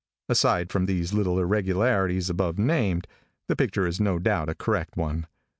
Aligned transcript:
Aside 0.27 0.71
from 0.71 0.87
these 0.87 1.13
little 1.13 1.37
irregularities 1.37 2.27
above 2.27 2.57
named, 2.57 3.05
the 3.45 3.55
picture 3.55 3.85
is 3.85 4.01
no 4.01 4.17
doubt 4.17 4.49
a 4.49 4.55
correct 4.55 4.97
one. 4.97 5.27